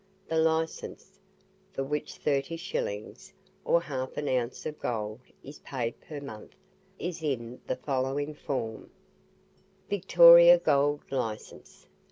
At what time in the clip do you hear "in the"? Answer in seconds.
7.21-7.75